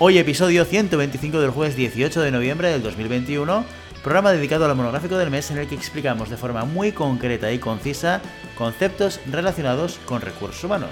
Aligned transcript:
Hoy 0.00 0.16
episodio 0.16 0.64
125 0.64 1.40
del 1.40 1.50
jueves 1.50 1.74
18 1.74 2.20
de 2.20 2.30
noviembre 2.30 2.70
del 2.70 2.84
2021, 2.84 3.64
programa 4.04 4.30
dedicado 4.30 4.64
al 4.64 4.76
monográfico 4.76 5.18
del 5.18 5.28
mes 5.28 5.50
en 5.50 5.58
el 5.58 5.66
que 5.66 5.74
explicamos 5.74 6.30
de 6.30 6.36
forma 6.36 6.64
muy 6.64 6.92
concreta 6.92 7.50
y 7.50 7.58
concisa 7.58 8.20
conceptos 8.56 9.18
relacionados 9.28 9.98
con 10.06 10.20
recursos 10.20 10.62
humanos. 10.62 10.90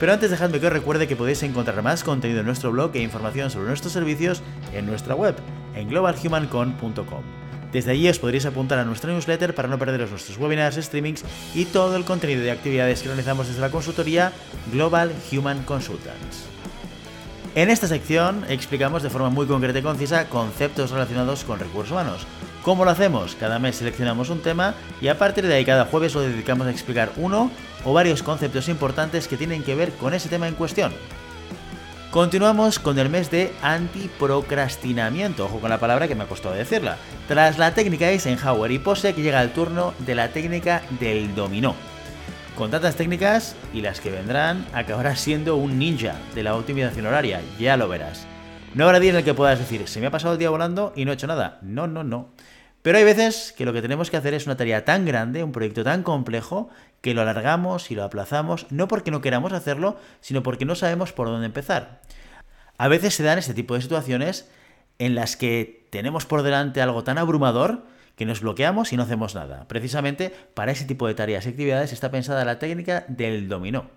Pero 0.00 0.12
antes 0.12 0.32
dejadme 0.32 0.58
que 0.58 0.66
os 0.66 0.72
recuerde 0.72 1.06
que 1.06 1.14
podéis 1.14 1.44
encontrar 1.44 1.80
más 1.84 2.02
contenido 2.02 2.40
en 2.40 2.46
nuestro 2.46 2.72
blog 2.72 2.90
e 2.94 3.02
información 3.02 3.50
sobre 3.50 3.68
nuestros 3.68 3.92
servicios 3.92 4.42
en 4.74 4.84
nuestra 4.84 5.14
web, 5.14 5.36
en 5.76 5.88
globalhumancon.com. 5.88 7.22
Desde 7.70 7.92
allí 7.92 8.08
os 8.08 8.18
podréis 8.18 8.46
apuntar 8.46 8.80
a 8.80 8.84
nuestra 8.84 9.12
newsletter 9.12 9.54
para 9.54 9.68
no 9.68 9.78
perderos 9.78 10.10
nuestros 10.10 10.38
webinars, 10.38 10.74
streamings 10.74 11.24
y 11.54 11.66
todo 11.66 11.94
el 11.94 12.04
contenido 12.04 12.42
de 12.42 12.50
actividades 12.50 13.00
que 13.00 13.10
realizamos 13.10 13.46
desde 13.46 13.60
la 13.60 13.70
consultoría 13.70 14.32
Global 14.72 15.12
Human 15.30 15.62
Consultants. 15.62 16.50
En 17.56 17.68
esta 17.68 17.88
sección 17.88 18.44
explicamos 18.48 19.02
de 19.02 19.10
forma 19.10 19.28
muy 19.28 19.44
concreta 19.46 19.80
y 19.80 19.82
concisa 19.82 20.28
conceptos 20.28 20.92
relacionados 20.92 21.42
con 21.42 21.58
recursos 21.58 21.90
humanos. 21.90 22.24
¿Cómo 22.62 22.84
lo 22.84 22.92
hacemos? 22.92 23.34
Cada 23.34 23.58
mes 23.58 23.74
seleccionamos 23.74 24.30
un 24.30 24.40
tema 24.40 24.74
y 25.00 25.08
a 25.08 25.18
partir 25.18 25.44
de 25.44 25.54
ahí 25.54 25.64
cada 25.64 25.86
jueves 25.86 26.14
lo 26.14 26.20
dedicamos 26.20 26.68
a 26.68 26.70
explicar 26.70 27.10
uno 27.16 27.50
o 27.84 27.92
varios 27.92 28.22
conceptos 28.22 28.68
importantes 28.68 29.26
que 29.26 29.36
tienen 29.36 29.64
que 29.64 29.74
ver 29.74 29.90
con 29.94 30.14
ese 30.14 30.28
tema 30.28 30.46
en 30.46 30.54
cuestión. 30.54 30.92
Continuamos 32.12 32.78
con 32.78 32.96
el 33.00 33.08
mes 33.08 33.32
de 33.32 33.52
antiprocrastinamiento, 33.62 35.46
ojo 35.46 35.58
con 35.58 35.70
la 35.70 35.80
palabra 35.80 36.06
que 36.06 36.14
me 36.14 36.24
ha 36.24 36.28
costado 36.28 36.54
decirla. 36.54 36.98
Tras 37.26 37.58
la 37.58 37.74
técnica 37.74 38.10
Eisenhower 38.10 38.70
y 38.70 38.78
Pose 38.78 39.12
que 39.12 39.22
llega 39.22 39.42
el 39.42 39.52
turno 39.52 39.92
de 39.98 40.14
la 40.14 40.28
técnica 40.28 40.82
del 41.00 41.34
dominó. 41.34 41.74
Con 42.56 42.70
tantas 42.70 42.96
técnicas 42.96 43.56
y 43.72 43.80
las 43.80 44.00
que 44.00 44.10
vendrán, 44.10 44.66
acabarás 44.72 45.20
siendo 45.20 45.56
un 45.56 45.78
ninja 45.78 46.14
de 46.34 46.42
la 46.42 46.56
optimización 46.56 47.06
horaria, 47.06 47.40
ya 47.58 47.76
lo 47.76 47.88
verás. 47.88 48.26
No 48.74 48.84
habrá 48.84 49.00
día 49.00 49.10
en 49.10 49.16
el 49.16 49.24
que 49.24 49.34
puedas 49.34 49.58
decir, 49.58 49.88
se 49.88 50.00
me 50.00 50.06
ha 50.06 50.10
pasado 50.10 50.34
el 50.34 50.38
día 50.38 50.50
volando 50.50 50.92
y 50.94 51.04
no 51.04 51.10
he 51.10 51.14
hecho 51.14 51.26
nada. 51.26 51.58
No, 51.62 51.86
no, 51.86 52.04
no. 52.04 52.28
Pero 52.82 52.98
hay 52.98 53.04
veces 53.04 53.54
que 53.56 53.64
lo 53.64 53.72
que 53.72 53.82
tenemos 53.82 54.10
que 54.10 54.16
hacer 54.16 54.34
es 54.34 54.46
una 54.46 54.56
tarea 54.56 54.84
tan 54.84 55.04
grande, 55.04 55.42
un 55.42 55.52
proyecto 55.52 55.84
tan 55.84 56.02
complejo, 56.02 56.70
que 57.00 57.14
lo 57.14 57.22
alargamos 57.22 57.90
y 57.90 57.94
lo 57.94 58.04
aplazamos, 58.04 58.66
no 58.70 58.88
porque 58.88 59.10
no 59.10 59.20
queramos 59.20 59.52
hacerlo, 59.52 59.96
sino 60.20 60.42
porque 60.42 60.64
no 60.64 60.74
sabemos 60.74 61.12
por 61.12 61.28
dónde 61.28 61.46
empezar. 61.46 62.02
A 62.78 62.88
veces 62.88 63.14
se 63.14 63.22
dan 63.22 63.38
este 63.38 63.54
tipo 63.54 63.74
de 63.74 63.82
situaciones 63.82 64.50
en 64.98 65.14
las 65.14 65.36
que 65.36 65.86
tenemos 65.90 66.26
por 66.26 66.42
delante 66.42 66.80
algo 66.82 67.04
tan 67.04 67.18
abrumador 67.18 67.84
que 68.16 68.26
nos 68.26 68.40
bloqueamos 68.40 68.92
y 68.92 68.96
no 68.96 69.02
hacemos 69.02 69.34
nada. 69.34 69.66
Precisamente 69.68 70.32
para 70.54 70.72
ese 70.72 70.84
tipo 70.84 71.06
de 71.06 71.14
tareas 71.14 71.46
y 71.46 71.50
actividades 71.50 71.92
está 71.92 72.10
pensada 72.10 72.44
la 72.44 72.58
técnica 72.58 73.04
del 73.08 73.48
dominó. 73.48 73.90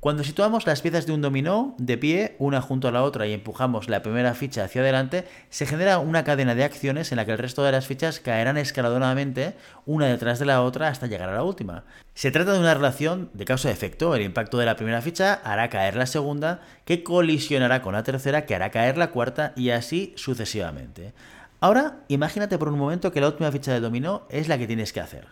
Cuando 0.00 0.22
situamos 0.22 0.64
las 0.64 0.80
piezas 0.80 1.06
de 1.06 1.12
un 1.12 1.22
dominó 1.22 1.74
de 1.76 1.98
pie, 1.98 2.36
una 2.38 2.60
junto 2.60 2.86
a 2.86 2.92
la 2.92 3.02
otra, 3.02 3.26
y 3.26 3.32
empujamos 3.32 3.88
la 3.88 4.00
primera 4.00 4.32
ficha 4.34 4.62
hacia 4.62 4.80
adelante, 4.80 5.26
se 5.50 5.66
genera 5.66 5.98
una 5.98 6.22
cadena 6.22 6.54
de 6.54 6.62
acciones 6.62 7.10
en 7.10 7.16
la 7.16 7.24
que 7.24 7.32
el 7.32 7.38
resto 7.38 7.64
de 7.64 7.72
las 7.72 7.88
fichas 7.88 8.20
caerán 8.20 8.58
escalonadamente 8.58 9.56
una 9.86 10.06
detrás 10.06 10.38
de 10.38 10.46
la 10.46 10.62
otra 10.62 10.86
hasta 10.86 11.08
llegar 11.08 11.28
a 11.30 11.34
la 11.34 11.42
última. 11.42 11.82
Se 12.14 12.30
trata 12.30 12.52
de 12.52 12.60
una 12.60 12.74
relación 12.74 13.30
de 13.34 13.44
causa-efecto. 13.44 14.14
El 14.14 14.22
impacto 14.22 14.56
de 14.58 14.66
la 14.66 14.76
primera 14.76 15.02
ficha 15.02 15.34
hará 15.34 15.68
caer 15.68 15.96
la 15.96 16.06
segunda, 16.06 16.60
que 16.84 17.02
colisionará 17.02 17.82
con 17.82 17.94
la 17.94 18.04
tercera, 18.04 18.46
que 18.46 18.54
hará 18.54 18.70
caer 18.70 18.98
la 18.98 19.10
cuarta, 19.10 19.52
y 19.56 19.70
así 19.70 20.12
sucesivamente. 20.14 21.12
Ahora, 21.60 22.00
imagínate 22.08 22.56
por 22.58 22.68
un 22.68 22.78
momento 22.78 23.12
que 23.12 23.20
la 23.20 23.26
última 23.28 23.50
ficha 23.50 23.72
de 23.72 23.80
dominó 23.80 24.26
es 24.30 24.48
la 24.48 24.58
que 24.58 24.66
tienes 24.66 24.92
que 24.92 25.00
hacer. 25.00 25.26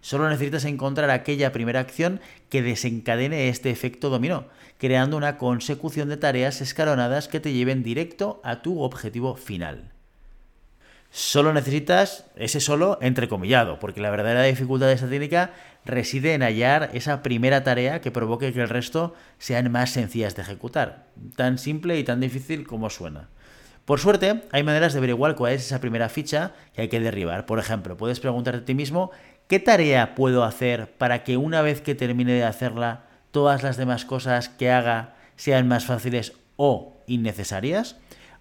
Solo 0.00 0.28
necesitas 0.28 0.64
encontrar 0.64 1.10
aquella 1.10 1.52
primera 1.52 1.80
acción 1.80 2.20
que 2.48 2.62
desencadene 2.62 3.48
este 3.48 3.70
efecto 3.70 4.08
dominó, 4.08 4.46
creando 4.78 5.16
una 5.16 5.36
consecución 5.36 6.08
de 6.08 6.16
tareas 6.16 6.60
escalonadas 6.60 7.28
que 7.28 7.38
te 7.38 7.52
lleven 7.52 7.82
directo 7.82 8.40
a 8.42 8.62
tu 8.62 8.80
objetivo 8.80 9.36
final. 9.36 9.92
Solo 11.12 11.52
necesitas 11.52 12.24
ese 12.36 12.60
solo 12.60 12.98
entrecomillado, 13.02 13.78
porque 13.78 14.00
la 14.00 14.10
verdadera 14.10 14.44
dificultad 14.44 14.86
de 14.86 14.92
esta 14.94 15.08
técnica 15.08 15.52
reside 15.84 16.34
en 16.34 16.42
hallar 16.42 16.90
esa 16.94 17.22
primera 17.22 17.62
tarea 17.62 18.00
que 18.00 18.12
provoque 18.12 18.52
que 18.52 18.62
el 18.62 18.68
resto 18.68 19.14
sean 19.38 19.70
más 19.70 19.90
sencillas 19.90 20.36
de 20.36 20.42
ejecutar. 20.42 21.06
Tan 21.36 21.58
simple 21.58 21.98
y 21.98 22.04
tan 22.04 22.20
difícil 22.20 22.66
como 22.66 22.90
suena. 22.90 23.28
Por 23.90 23.98
suerte, 23.98 24.44
hay 24.52 24.62
maneras 24.62 24.92
de 24.92 24.98
averiguar 24.98 25.34
cuál 25.34 25.52
es 25.52 25.66
esa 25.66 25.80
primera 25.80 26.08
ficha 26.08 26.52
que 26.72 26.82
hay 26.82 26.88
que 26.88 27.00
derribar. 27.00 27.44
Por 27.44 27.58
ejemplo, 27.58 27.96
puedes 27.96 28.20
preguntarte 28.20 28.60
a 28.60 28.64
ti 28.64 28.72
mismo 28.72 29.10
qué 29.48 29.58
tarea 29.58 30.14
puedo 30.14 30.44
hacer 30.44 30.92
para 30.96 31.24
que 31.24 31.36
una 31.36 31.60
vez 31.60 31.80
que 31.80 31.96
termine 31.96 32.34
de 32.34 32.44
hacerla, 32.44 33.06
todas 33.32 33.64
las 33.64 33.76
demás 33.76 34.04
cosas 34.04 34.48
que 34.48 34.70
haga 34.70 35.16
sean 35.34 35.66
más 35.66 35.86
fáciles 35.86 36.34
o 36.54 37.02
innecesarias. 37.08 37.96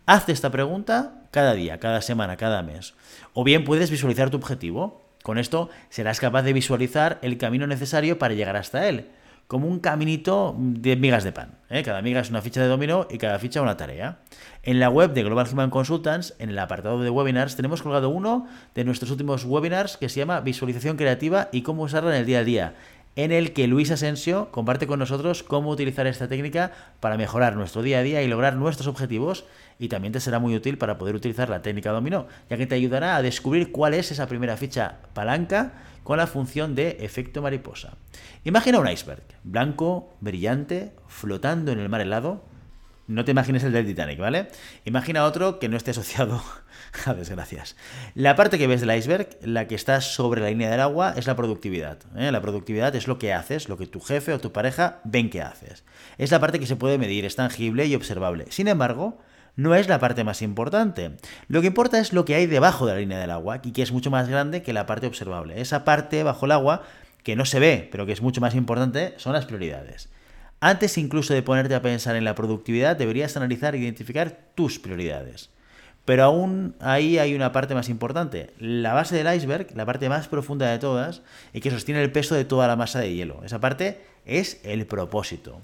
Hazte 0.06 0.34
esta 0.34 0.52
pregunta 0.52 1.24
cada 1.32 1.56
día, 1.56 1.80
cada 1.80 2.04
semana, 2.04 2.38
cada 2.38 2.62
mes. 2.62 2.94
O 3.34 3.44
bien 3.44 3.64
puedes 3.64 3.90
visualizar 3.90 4.30
tu 4.30 4.38
objetivo. 4.38 5.02
Con 5.24 5.40
esto 5.40 5.72
serás 5.90 6.20
capaz 6.20 6.44
de 6.44 6.54
visualizar 6.54 7.18
el 7.24 7.40
camino 7.40 7.66
necesario 7.66 8.20
para 8.20 8.36
llegar 8.36 8.56
hasta 8.56 8.88
él 8.88 9.10
como 9.50 9.68
un 9.68 9.80
caminito 9.80 10.56
de 10.60 10.96
migas 10.96 11.24
de 11.24 11.32
pan. 11.32 11.58
¿eh? 11.72 11.82
Cada 11.82 12.04
miga 12.04 12.22
es 12.22 12.30
una 12.30 12.44
ficha 12.44 12.62
de 12.62 12.68
dominó 12.68 13.08
y 13.10 13.18
cada 13.18 13.40
ficha 13.40 13.64
una 13.64 13.78
tarea. 13.78 14.20
En 14.62 14.80
la 14.80 14.92
web 14.92 15.12
de 15.14 15.24
Global 15.24 15.48
Human 15.52 15.72
Consultants, 15.72 16.36
en 16.38 16.52
el 16.52 16.60
apartado 16.60 17.02
de 17.02 17.10
webinars, 17.10 17.56
tenemos 17.56 17.82
colgado 17.82 18.10
uno 18.10 18.48
de 18.76 18.84
nuestros 18.84 19.10
últimos 19.10 19.46
webinars 19.46 19.98
que 19.98 20.08
se 20.08 20.20
llama 20.20 20.40
Visualización 20.42 20.98
Creativa 20.98 21.50
y 21.52 21.64
cómo 21.64 21.82
usarla 21.82 22.12
en 22.12 22.18
el 22.18 22.28
día 22.28 22.40
a 22.40 22.44
día 22.44 22.76
en 23.16 23.32
el 23.32 23.54
que 23.54 23.68
Luis 23.68 23.92
Asensio 23.92 24.50
comparte 24.52 24.88
con 24.88 25.00
nosotros 25.00 25.44
cómo 25.44 25.72
utilizar 25.72 26.08
esta 26.08 26.28
técnica 26.28 26.72
para 27.00 27.18
mejorar 27.18 27.56
nuestro 27.56 27.82
día 27.82 28.00
a 28.00 28.04
día 28.04 28.22
y 28.22 28.28
lograr 28.28 28.56
nuestros 28.56 28.88
objetivos 28.88 29.46
y 29.80 29.88
también 29.88 30.12
te 30.12 30.20
será 30.20 30.40
muy 30.40 30.56
útil 30.56 30.78
para 30.78 30.98
poder 30.98 31.16
utilizar 31.16 31.50
la 31.50 31.62
técnica 31.62 31.92
dominó, 31.92 32.28
ya 32.50 32.58
que 32.58 32.68
te 32.68 32.76
ayudará 32.76 33.16
a 33.16 33.22
descubrir 33.22 33.72
cuál 33.72 33.94
es 33.94 34.12
esa 34.12 34.28
primera 34.28 34.58
ficha 34.58 34.98
palanca 35.14 35.72
con 36.04 36.18
la 36.18 36.28
función 36.28 36.76
de 36.76 36.98
efecto 37.00 37.42
mariposa. 37.42 37.94
Imagina 38.44 38.80
un 38.80 38.90
iceberg, 38.90 39.24
blanco, 39.44 40.14
brillante, 40.20 40.92
flotando 41.08 41.72
en 41.72 41.80
el 41.80 41.88
mar 41.88 42.02
helado. 42.02 42.44
No 43.08 43.26
te 43.26 43.32
imagines 43.32 43.64
el 43.64 43.72
del 43.72 43.88
Titanic, 43.88 44.20
¿vale? 44.20 44.50
Imagina 44.86 45.24
otro 45.24 45.60
que 45.60 45.70
no 45.70 45.78
esté 45.78 45.92
asociado 45.92 46.44
a 47.06 47.14
desgracias. 47.14 47.76
La 48.16 48.36
parte 48.36 48.58
que 48.58 48.68
ves 48.68 48.82
del 48.82 48.96
iceberg, 48.96 49.30
la 49.42 49.68
que 49.68 49.76
está 49.76 50.02
sobre 50.02 50.42
la 50.42 50.50
línea 50.50 50.70
del 50.70 50.82
agua, 50.82 51.14
es 51.16 51.26
la 51.26 51.36
productividad. 51.36 52.00
¿eh? 52.18 52.32
La 52.32 52.42
productividad 52.42 52.96
es 52.96 53.08
lo 53.08 53.18
que 53.18 53.34
haces, 53.34 53.70
lo 53.70 53.78
que 53.78 53.88
tu 53.88 54.00
jefe 54.00 54.34
o 54.34 54.40
tu 54.40 54.52
pareja 54.52 55.00
ven 55.06 55.30
que 55.30 55.42
haces. 55.42 55.86
Es 56.18 56.32
la 56.32 56.40
parte 56.40 56.60
que 56.60 56.68
se 56.68 56.76
puede 56.76 56.98
medir, 56.98 57.26
es 57.26 57.36
tangible 57.36 57.86
y 57.86 57.96
observable. 57.96 58.46
Sin 58.50 58.68
embargo, 58.68 59.18
no 59.60 59.76
es 59.76 59.90
la 59.90 60.00
parte 60.00 60.24
más 60.24 60.42
importante. 60.42 61.12
Lo 61.50 61.60
que 61.60 61.68
importa 61.68 62.00
es 62.00 62.14
lo 62.14 62.24
que 62.24 62.36
hay 62.36 62.46
debajo 62.46 62.86
de 62.86 62.94
la 62.94 63.00
línea 63.00 63.20
del 63.20 63.30
agua 63.30 63.60
y 63.62 63.74
que 63.74 63.82
es 63.82 63.92
mucho 63.92 64.10
más 64.10 64.30
grande 64.30 64.64
que 64.64 64.72
la 64.72 64.86
parte 64.86 65.06
observable. 65.06 65.60
Esa 65.60 65.84
parte 65.84 66.24
bajo 66.24 66.46
el 66.46 66.54
agua, 66.54 66.84
que 67.24 67.36
no 67.36 67.44
se 67.44 67.60
ve, 67.60 67.90
pero 67.92 68.06
que 68.06 68.14
es 68.14 68.22
mucho 68.22 68.40
más 68.40 68.56
importante, 68.56 69.14
son 69.18 69.34
las 69.34 69.46
prioridades. 69.46 70.08
Antes 70.62 70.98
incluso 70.98 71.34
de 71.34 71.42
ponerte 71.42 71.76
a 71.76 71.82
pensar 71.82 72.16
en 72.16 72.24
la 72.24 72.36
productividad, 72.36 72.96
deberías 72.96 73.36
analizar 73.36 73.76
e 73.76 73.80
identificar 73.80 74.38
tus 74.56 74.80
prioridades. 74.80 75.50
Pero 76.06 76.24
aún 76.24 76.76
ahí 76.80 77.20
hay 77.20 77.36
una 77.36 77.52
parte 77.52 77.76
más 77.76 77.90
importante. 77.90 78.54
La 78.60 78.94
base 78.94 79.22
del 79.22 79.36
iceberg, 79.36 79.76
la 79.76 79.86
parte 79.86 80.08
más 80.08 80.30
profunda 80.30 80.72
de 80.72 80.80
todas, 80.80 81.22
y 81.52 81.60
que 81.60 81.70
sostiene 81.70 82.02
el 82.02 82.14
peso 82.14 82.34
de 82.34 82.46
toda 82.46 82.66
la 82.68 82.78
masa 82.78 83.00
de 83.00 83.14
hielo. 83.14 83.42
Esa 83.44 83.60
parte 83.60 84.00
es 84.26 84.62
el 84.64 84.88
propósito. 84.88 85.60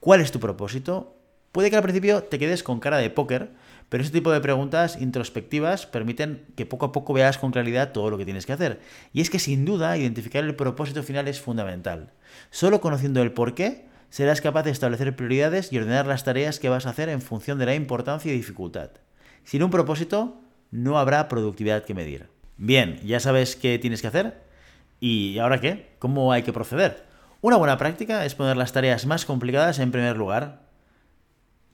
¿Cuál 0.00 0.22
es 0.22 0.32
tu 0.32 0.40
propósito? 0.40 1.14
Puede 1.54 1.70
que 1.70 1.76
al 1.76 1.84
principio 1.84 2.24
te 2.24 2.40
quedes 2.40 2.64
con 2.64 2.80
cara 2.80 2.96
de 2.96 3.10
póker, 3.10 3.50
pero 3.88 4.02
ese 4.02 4.12
tipo 4.12 4.32
de 4.32 4.40
preguntas 4.40 5.00
introspectivas 5.00 5.86
permiten 5.86 6.44
que 6.56 6.66
poco 6.66 6.86
a 6.86 6.90
poco 6.90 7.12
veas 7.12 7.38
con 7.38 7.52
claridad 7.52 7.92
todo 7.92 8.10
lo 8.10 8.18
que 8.18 8.24
tienes 8.24 8.44
que 8.44 8.52
hacer. 8.52 8.80
Y 9.12 9.20
es 9.20 9.30
que 9.30 9.38
sin 9.38 9.64
duda 9.64 9.96
identificar 9.96 10.42
el 10.42 10.56
propósito 10.56 11.04
final 11.04 11.28
es 11.28 11.40
fundamental. 11.40 12.10
Solo 12.50 12.80
conociendo 12.80 13.22
el 13.22 13.30
por 13.30 13.54
qué 13.54 13.86
serás 14.10 14.40
capaz 14.40 14.64
de 14.64 14.72
establecer 14.72 15.14
prioridades 15.14 15.72
y 15.72 15.78
ordenar 15.78 16.08
las 16.08 16.24
tareas 16.24 16.58
que 16.58 16.70
vas 16.70 16.86
a 16.86 16.90
hacer 16.90 17.08
en 17.08 17.22
función 17.22 17.56
de 17.60 17.66
la 17.66 17.76
importancia 17.76 18.32
y 18.32 18.36
dificultad. 18.36 18.90
Sin 19.44 19.62
un 19.62 19.70
propósito 19.70 20.40
no 20.72 20.98
habrá 20.98 21.28
productividad 21.28 21.84
que 21.84 21.94
medir. 21.94 22.30
Bien, 22.56 22.98
ya 23.04 23.20
sabes 23.20 23.54
qué 23.54 23.78
tienes 23.78 24.00
que 24.00 24.08
hacer. 24.08 24.42
¿Y 24.98 25.38
ahora 25.38 25.60
qué? 25.60 25.90
¿Cómo 26.00 26.32
hay 26.32 26.42
que 26.42 26.52
proceder? 26.52 27.04
Una 27.42 27.58
buena 27.58 27.78
práctica 27.78 28.24
es 28.24 28.34
poner 28.34 28.56
las 28.56 28.72
tareas 28.72 29.06
más 29.06 29.24
complicadas 29.24 29.78
en 29.78 29.92
primer 29.92 30.16
lugar, 30.16 30.63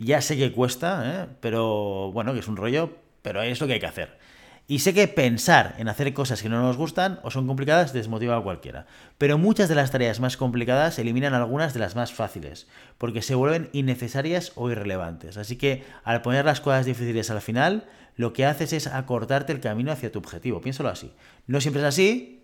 Ya 0.00 0.22
sé 0.22 0.38
que 0.38 0.50
cuesta, 0.50 1.02
¿eh? 1.04 1.26
pero 1.40 2.10
bueno, 2.10 2.32
que 2.32 2.40
es 2.40 2.48
un 2.48 2.56
rollo, 2.56 2.96
pero 3.20 3.42
es 3.42 3.60
lo 3.60 3.66
que 3.66 3.74
hay 3.74 3.80
que 3.80 3.86
hacer. 3.86 4.18
Y 4.66 4.78
sé 4.78 4.94
que 4.94 5.08
pensar 5.08 5.74
en 5.76 5.88
hacer 5.88 6.14
cosas 6.14 6.40
que 6.40 6.48
no 6.48 6.62
nos 6.62 6.78
gustan 6.78 7.20
o 7.22 7.30
son 7.30 7.46
complicadas 7.46 7.92
desmotiva 7.92 8.34
a 8.34 8.42
cualquiera. 8.42 8.86
Pero 9.18 9.36
muchas 9.36 9.68
de 9.68 9.74
las 9.74 9.90
tareas 9.90 10.18
más 10.18 10.38
complicadas 10.38 10.98
eliminan 10.98 11.34
algunas 11.34 11.74
de 11.74 11.80
las 11.80 11.96
más 11.96 12.14
fáciles, 12.14 12.66
porque 12.96 13.20
se 13.20 13.34
vuelven 13.34 13.68
innecesarias 13.72 14.52
o 14.54 14.70
irrelevantes. 14.70 15.36
Así 15.36 15.56
que 15.56 15.84
al 16.02 16.22
poner 16.22 16.46
las 16.46 16.62
cosas 16.62 16.86
difíciles 16.86 17.30
al 17.30 17.42
final, 17.42 17.84
lo 18.16 18.32
que 18.32 18.46
haces 18.46 18.72
es 18.72 18.86
acortarte 18.86 19.52
el 19.52 19.60
camino 19.60 19.92
hacia 19.92 20.12
tu 20.12 20.18
objetivo. 20.18 20.62
Piénsalo 20.62 20.88
así. 20.88 21.12
No 21.46 21.60
siempre 21.60 21.82
es 21.82 21.88
así, 21.88 22.39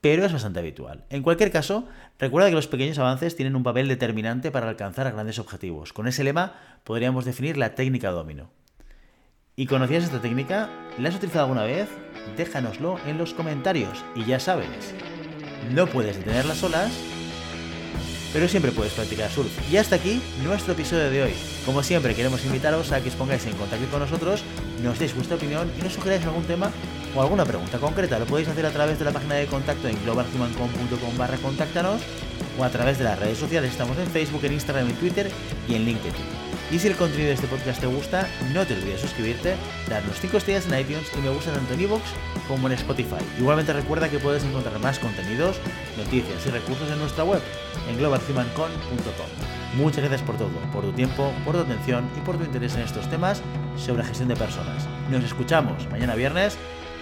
pero 0.00 0.24
es 0.24 0.32
bastante 0.32 0.60
habitual. 0.60 1.04
En 1.10 1.22
cualquier 1.22 1.50
caso, 1.50 1.88
recuerda 2.18 2.48
que 2.48 2.54
los 2.54 2.68
pequeños 2.68 2.98
avances 2.98 3.36
tienen 3.36 3.56
un 3.56 3.62
papel 3.62 3.88
determinante 3.88 4.50
para 4.50 4.68
alcanzar 4.68 5.10
grandes 5.12 5.38
objetivos. 5.38 5.92
Con 5.92 6.06
ese 6.06 6.24
lema 6.24 6.54
podríamos 6.84 7.24
definir 7.24 7.56
la 7.56 7.74
técnica 7.74 8.10
domino. 8.10 8.50
¿Y 9.56 9.66
conocías 9.66 10.04
esta 10.04 10.20
técnica? 10.20 10.68
¿La 10.98 11.08
has 11.08 11.16
utilizado 11.16 11.44
alguna 11.44 11.64
vez? 11.64 11.88
Déjanoslo 12.36 12.98
en 13.06 13.16
los 13.16 13.32
comentarios. 13.32 14.04
Y 14.14 14.24
ya 14.26 14.38
sabes, 14.38 14.94
no 15.72 15.86
puedes 15.86 16.18
detener 16.18 16.44
las 16.44 16.62
olas, 16.62 16.92
pero 18.32 18.48
siempre 18.48 18.70
puedes 18.72 18.92
practicar 18.92 19.30
surf. 19.30 19.50
Y 19.72 19.78
hasta 19.78 19.96
aquí 19.96 20.20
nuestro 20.44 20.74
episodio 20.74 21.10
de 21.10 21.22
hoy. 21.22 21.34
Como 21.64 21.82
siempre, 21.82 22.14
queremos 22.14 22.44
invitaros 22.44 22.92
a 22.92 23.00
que 23.00 23.08
os 23.08 23.14
pongáis 23.14 23.46
en 23.46 23.56
contacto 23.56 23.86
con 23.90 24.00
nosotros, 24.00 24.44
nos 24.82 24.98
deis 24.98 25.14
vuestra 25.14 25.36
opinión 25.36 25.70
y 25.78 25.82
nos 25.82 25.94
sugeráis 25.94 26.24
algún 26.26 26.44
tema 26.44 26.70
o 27.16 27.22
alguna 27.22 27.44
pregunta 27.44 27.78
concreta. 27.78 28.18
Lo 28.18 28.26
podéis 28.26 28.48
hacer 28.48 28.66
a 28.66 28.70
través 28.70 28.98
de 28.98 29.04
la 29.04 29.12
página 29.12 29.36
de 29.36 29.46
contacto 29.46 29.88
en 29.88 30.02
globalhumancom.com 30.04 31.16
barra 31.16 31.38
contáctanos 31.38 32.02
o 32.58 32.64
a 32.64 32.70
través 32.70 32.98
de 32.98 33.04
las 33.04 33.18
redes 33.18 33.38
sociales. 33.38 33.70
Estamos 33.70 33.96
en 33.98 34.06
Facebook, 34.06 34.44
en 34.44 34.52
Instagram, 34.52 34.88
en 34.88 34.96
Twitter 34.96 35.30
y 35.68 35.74
en 35.74 35.84
LinkedIn. 35.84 36.46
Y 36.70 36.78
si 36.80 36.88
el 36.88 36.96
contenido 36.96 37.28
de 37.28 37.34
este 37.34 37.46
podcast 37.46 37.80
te 37.80 37.86
gusta, 37.86 38.28
no 38.52 38.66
te 38.66 38.74
olvides 38.74 39.00
suscribirte, 39.00 39.54
darnos 39.88 40.20
5 40.20 40.36
estrellas 40.36 40.66
en 40.66 40.80
iTunes 40.80 41.08
y 41.16 41.20
me 41.20 41.30
gusta 41.30 41.52
tanto 41.52 41.74
en 41.74 41.80
iVoox 41.82 42.02
como 42.48 42.66
en 42.66 42.74
Spotify. 42.74 43.22
Igualmente 43.38 43.72
recuerda 43.72 44.08
que 44.08 44.18
puedes 44.18 44.42
encontrar 44.42 44.78
más 44.80 44.98
contenidos, 44.98 45.56
noticias 45.96 46.44
y 46.44 46.50
recursos 46.50 46.90
en 46.90 46.98
nuestra 46.98 47.22
web, 47.22 47.40
en 47.88 47.96
globalhumancon.com. 47.98 49.76
Muchas 49.76 49.98
gracias 49.98 50.22
por 50.22 50.36
todo, 50.36 50.48
por 50.72 50.82
tu 50.82 50.92
tiempo, 50.92 51.32
por 51.44 51.54
tu 51.54 51.60
atención 51.60 52.10
y 52.16 52.20
por 52.20 52.36
tu 52.36 52.44
interés 52.44 52.74
en 52.74 52.80
estos 52.80 53.08
temas 53.08 53.42
sobre 53.76 54.02
gestión 54.02 54.28
de 54.28 54.36
personas. 54.36 54.88
Nos 55.08 55.22
escuchamos 55.22 55.88
mañana 55.90 56.16
viernes 56.16 56.58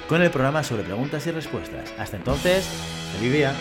con 0.09 0.23
el 0.23 0.31
programa 0.31 0.63
sobre 0.63 0.83
preguntas 0.83 1.27
y 1.27 1.31
respuestas. 1.31 1.93
Hasta 1.99 2.17
entonces, 2.17 2.67
feliz 3.17 3.33
día. 3.33 3.55